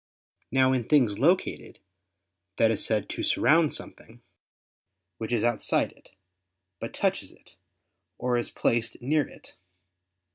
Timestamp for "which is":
5.19-5.43